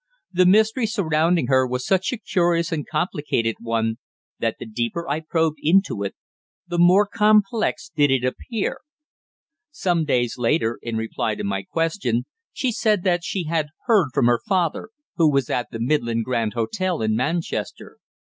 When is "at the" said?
15.51-15.79